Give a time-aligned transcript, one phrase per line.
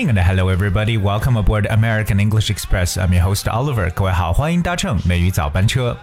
[0.00, 0.96] morning and hello everybody.
[0.96, 2.96] Welcome aboard American English Express.
[2.96, 3.90] I'm your host Oliver.
[3.90, 5.96] 各位好，欢迎搭乘美语早班车。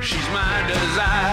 [0.00, 1.27] 对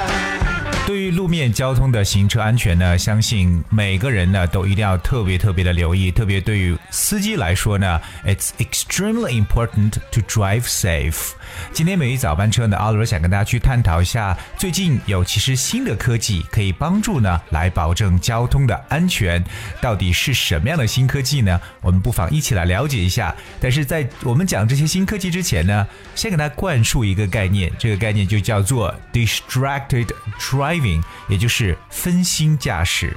[1.07, 6.11] 于路面交通的行车安全呢，相信每个人呢都一定要特别特别的留意。
[6.11, 11.33] 特别对于司机来说呢，It's extremely important to drive safe。
[11.73, 19.43] 今天美语早班车呢，阿罗想跟大家去探讨一下，最近有其实新的科技可以帮助呢来保证交通的安全，
[19.81, 21.61] 到底是什么样的新科技呢？
[21.81, 23.35] 我们不妨一起来了解一下。
[23.61, 30.96] 但是在我们讲这些新科技之前呢，先给大家灌输一个概念，这个概念就叫做 distracted driving。
[30.96, 33.16] driving，也就是分心驾驶。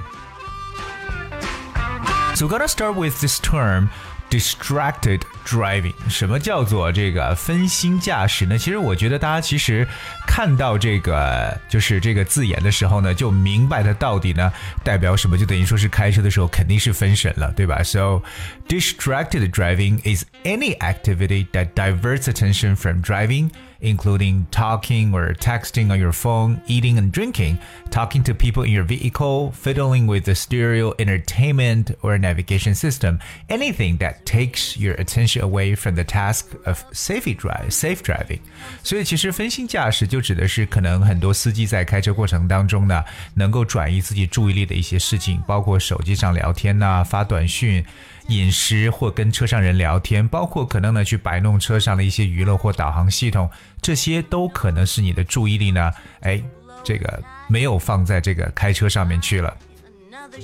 [2.35, 3.87] So we're gonna start with this term.
[4.27, 8.57] Distracted driving，什么叫做这个分心驾驶呢？
[8.57, 9.87] 其实我觉得大家其实
[10.27, 14.51] 看到这个就是这个字眼的时候呢，就明白它到底呢
[14.83, 17.83] 代表什么，就等于说是开车的时候肯定是分神了，对吧？
[17.83, 18.23] So
[18.67, 25.99] distracted driving is any activity that diverts attention from driving including talking or texting on
[25.99, 27.57] your phone, eating and drinking,
[27.91, 33.97] talking to people in your vehicle, fiddling with the stereo entertainment or navigation system, anything
[33.97, 38.39] that takes your attention away from the task of safe drive, safe driving.
[38.81, 43.03] 所以其实分心驾驶就指的是可能很多司机在开车过程当中呢，
[43.35, 47.85] 能够转移自己注意力的一些事情，包括手机上聊天呐、啊、发短讯。
[48.30, 53.50] 饮食或跟车上人聊天，包括可能呢去摆弄车上的一些娱乐或导航系统，
[53.82, 56.42] 这些都可能是你的注意力呢，哎，
[56.82, 59.54] 这个没有放在这个开车上面去了。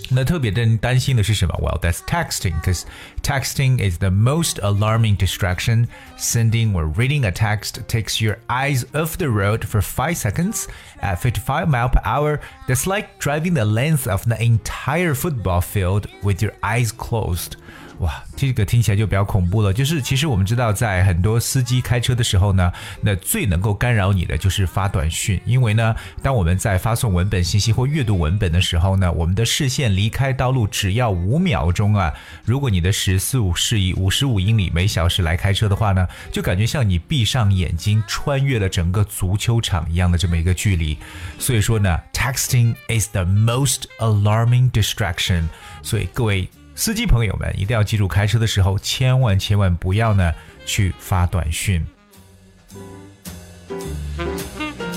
[0.09, 1.53] 那特别的担心的是什么？
[1.61, 2.85] Well, that's texting, because
[3.21, 5.87] texting is the most alarming distraction.
[6.17, 10.67] Sending or reading a text takes your eyes off the road for five seconds
[11.01, 12.39] at 55 mile per hour.
[12.67, 17.57] That's like driving the length of the entire football field with your eyes closed.
[18.00, 19.72] 哇，这个听起来就比较恐怖了。
[19.72, 22.70] 就是其实我们知道，在很多司机开车的时候呢，
[23.00, 32.12] 那最能够干扰你的就是发短讯，因为呢，当我们在发送文本信息或阅读文本的时候呢，我们的视线离开道路只要五秒钟啊。
[32.44, 40.98] 如果你的时速是以五十五英里每小时来开车的话呢，就感觉像你闭上眼睛穿越了整个足球场一样的这么一个距离。
[41.38, 45.44] 所以说呢，texting is the most alarming distraction。
[45.82, 46.46] 所以各位。
[46.75, 50.33] 司机朋友们一定要记住，开车的时候千万千万不要呢
[50.65, 51.85] 去发短讯。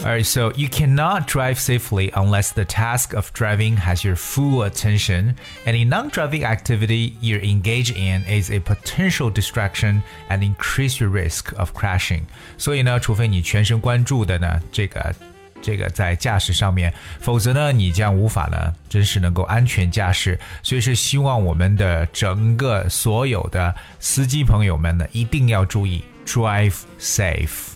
[0.05, 5.35] Alright, so you cannot drive safely unless the task of driving has your full attention.
[5.65, 11.73] Any non-driving activity you're engaged in is a potential distraction and increase your risk of
[11.73, 12.25] crashing.
[12.59, 15.15] 所以呢，除非你全神贯注的呢，这个
[15.62, 20.40] 这个在驾驶上面，否则呢，你将无法呢，真是能够安全驾驶。
[20.64, 27.74] 所以是希望我们的整个所有的司机朋友们呢，一定要注意 drive safe。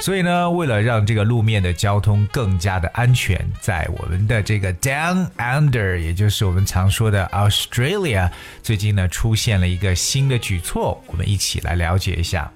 [0.00, 8.30] 所以呢，为了让这个路面的交通更加的安全，在我们的这个 Down Under，也就是我们常说的 Australia，
[8.62, 12.50] 最近呢出现了一个新的举措，我们一起来了解一下。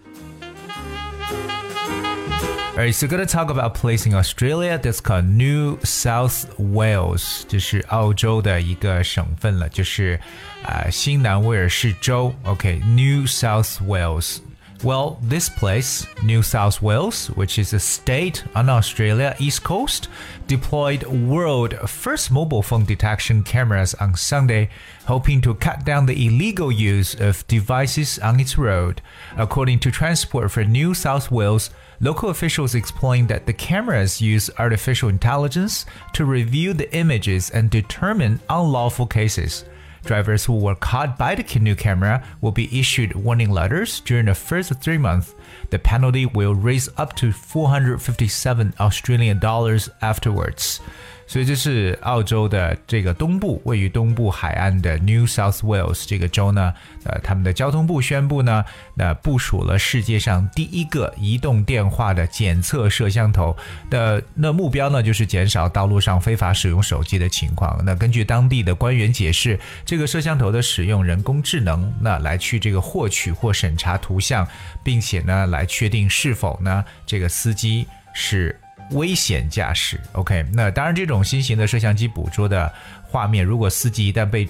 [2.78, 10.20] Alright, so gonna talk about a place in Australia that's called New South Wales，这是澳洲的一个省份了，就是
[10.64, 12.34] 啊、呃、新南威尔士州。
[12.44, 14.40] OK，New、okay, South Wales。
[14.85, 20.09] Well, this place, New South Wales, which is a state on Australia east coast,
[20.47, 24.71] deployed world first mobile phone detection cameras on Sunday,
[25.07, 29.03] hoping to cut down the illegal use of devices on its road.
[29.37, 35.09] According to Transport for New South Wales, Local officials explained that the cameras use artificial
[35.09, 39.65] intelligence to review the images and determine unlawful cases.
[40.05, 44.35] Drivers who were caught by the canoe camera will be issued warning letters during the
[44.35, 45.35] first three months.
[45.71, 50.81] The penalty will raise up to 457 Australian dollars afterwards.
[51.29, 56.73] 所以这是澳洲的这个东部，位于东部海岸的 New South Wales 这个州呢，
[57.05, 58.65] 呃，他们的交通部宣布呢，
[58.95, 63.55] 那部署了世界上第一个移动电话的检测摄像头
[63.91, 67.79] 的那目标呢，就是减少道路上非法使用手机的情况。
[67.85, 74.49] 那根据当地的官员解释，这个摄像头的使用人工智能，那来去这个获取或审查图像，
[74.83, 78.59] 并且呢，来确定是否呢这个司机是。
[78.91, 84.49] 危险驾驶，OK，那当然，这种新型的摄像机捕捉的画面，如果司机一旦被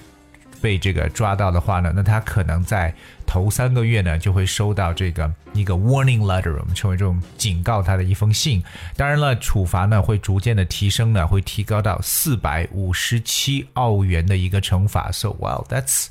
[0.60, 2.92] 被这个抓到的话呢，那他可能在
[3.26, 8.62] 头三个月呢就会收到这个一个 warning letter，我们称为这种警告他的一封信。
[8.96, 15.12] 当然了，处罚呢会逐渐的提升呢，会提高到四百五十七澳元的一个惩罚。
[15.12, 16.06] So wow, that's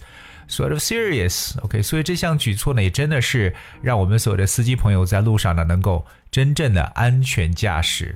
[0.49, 1.59] sort of serious.
[1.61, 8.15] OK，所以这项举措呢也真的是让我们所有的司机朋友在路上呢能够真正的安全驾驶。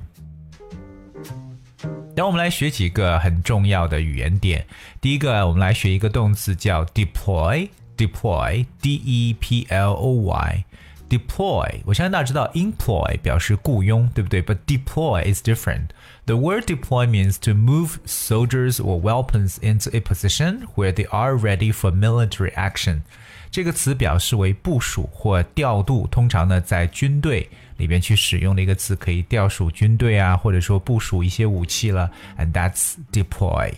[2.14, 4.66] 让我们来学几个很重要的语言点。
[5.00, 10.64] 第一个，我们来学一个动词叫 deploy，deploy，d e p l o y。
[11.11, 14.41] deploy，我相信大家知道 employ 表示雇佣，对不对？
[14.43, 15.87] But deploy is different.
[16.25, 21.35] The word deploy means to move soldiers or weapons into a position where they are
[21.37, 23.01] ready for military action.
[23.49, 32.11] 这个词表示为部署或调度，通常呢在军队里边去使用的一个词，可以调属军队啊，或者说部署一些武器了。
[32.37, 33.71] And that's deploy.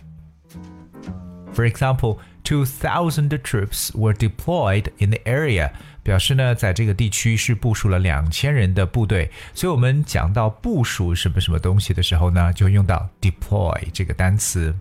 [1.54, 5.72] For example, two thousand troops were deployed in the area.
[6.05, 9.29] 表示呢，在这个地区是部署了两千人的部队。
[9.55, 14.73] 所以，我们讲到部署什么什么东西的时候呢，就用到 deploy 这个单词。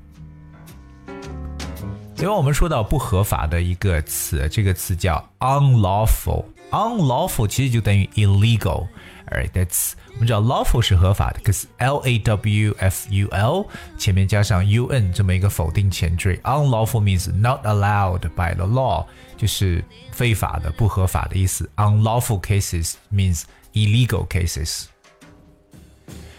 [2.17, 6.45] 另外我们说到不合法的一个词，这个词叫 unlawful。
[6.71, 8.87] unlawful 其实就等于 illegal。
[9.32, 13.66] Alright，that's 我们知道 lawful 是合法的，可是 l a w f u l
[13.98, 19.06] 前面加上 u n 这么一个否定前缀，unlawful means not allowed by the law，
[19.36, 21.68] 就是非法的、不合法的意思。
[21.76, 23.42] unlawful cases means
[23.74, 24.86] illegal cases。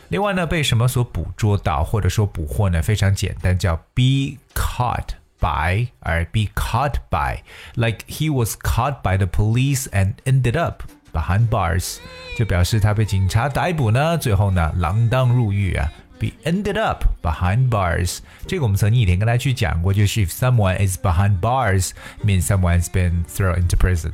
[0.08, 2.82] 另外呢，被什么所捕捉到或者说捕获呢？
[2.82, 7.42] 非常简单，叫 be caught。by or be caught by.
[7.78, 11.98] Like he was caught by the police and ended up behind bars，
[12.38, 15.92] 就表示他被警察逮捕呢，最后呢锒铛入狱啊。
[16.20, 21.92] Be ended up behind bars，这个我们曾经以前跟大家去讲过，就是 if someone is behind bars
[22.26, 24.12] means someone's been thrown into prison。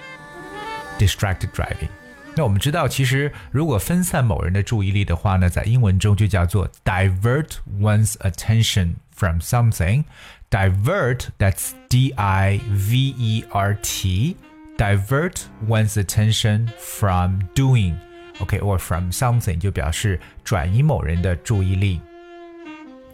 [0.98, 1.89] distracted driving.
[2.37, 14.37] 那我们知道，其实如果分散某人的注意力的话呢，在英文中就叫做 divert one's attention from something。divert that's D I V E R T
[14.76, 17.94] divert one's attention from doing
[18.40, 22.00] okay or from something 就表示转移某人的注意力。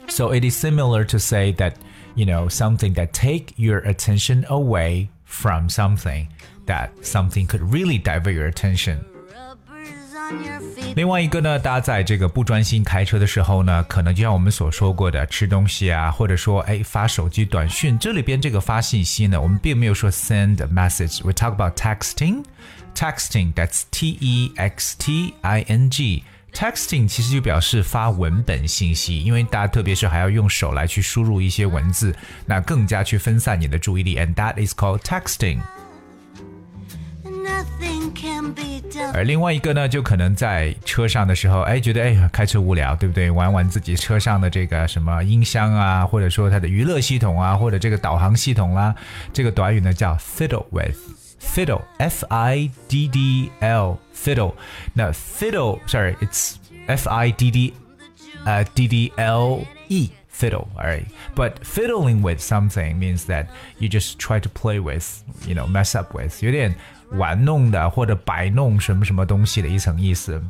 [0.09, 1.75] So it is similar to say that
[2.15, 6.27] you know something that take your attention away from something
[6.67, 8.99] that something could really divert your attention
[10.97, 22.45] 另外一个呢，大家在这个不专心开车的时候呢，可能就像我们所说过的，吃东西啊，或者说哎发手机短讯，这里边这个发信息呢，我们并没有说 send a message。We talk about texting.
[22.95, 26.25] Texting that's T E X T I N G.
[26.54, 32.16] Texting 其实就表示发文本信息，因为大家特别是还要用手来去输入一些文字，
[32.46, 35.60] 那更加去分散你的注意力，and that is called texting.
[39.14, 43.32] 而另外一个呢，就可能在车上的时候，哎，觉得哎开车无聊，对不对？
[43.32, 48.94] 玩玩自己车上的这个什么音箱啊，或者说它的娱乐系统啊，或者这个导航系统啦，
[49.34, 50.66] 这个短语呢叫 fiddle
[51.41, 54.55] with，fiddle，f i d d l，fiddle。
[54.95, 56.57] 那 fiddle，sorry，it's
[56.87, 57.75] f i d d，
[58.45, 60.11] 呃，d d l e。
[60.39, 60.69] fiddle.
[60.77, 63.47] All right, but fiddling with something means that
[63.79, 66.75] you just try to play with, you know, mess up with，有点
[67.13, 70.43] 玩弄的或者摆弄什么什么东西的一层意思。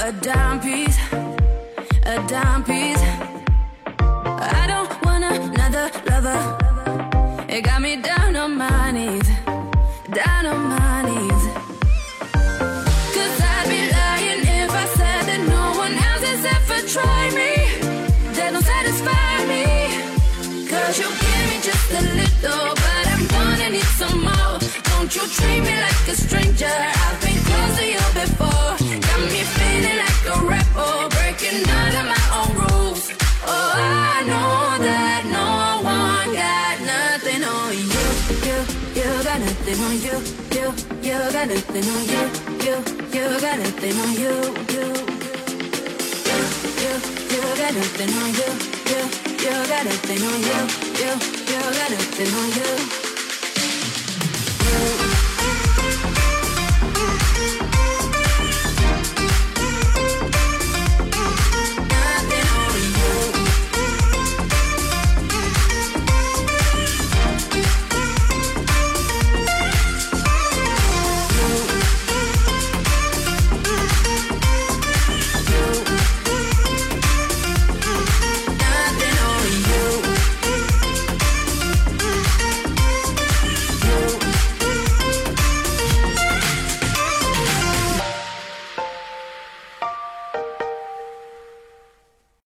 [0.04, 0.99] A dime piece,
[2.04, 3.04] a dime piece.
[4.61, 6.40] I don't want another lover.
[7.49, 9.26] It got me down on my knees,
[10.12, 11.44] down on my knees.
[13.14, 17.52] Cause I'd be lying if I said that no one else has ever tried me.
[18.37, 19.64] That don't satisfy me.
[20.68, 24.58] Cause you give me just a little, but I'm gonna need some more.
[24.90, 27.03] Don't you treat me like a stranger.
[39.75, 40.16] Nothing on you.
[40.52, 40.66] You,
[41.02, 42.23] you got nothing on you.
[42.64, 42.76] You,
[43.12, 44.35] you got nothing on you.
[44.71, 44.85] You,
[46.81, 46.93] you,
[47.31, 48.49] you, got nothing on you.
[48.90, 49.00] You,
[49.43, 50.61] you got nothing on you.
[51.00, 51.11] You,
[51.50, 53.03] you got nothing on you.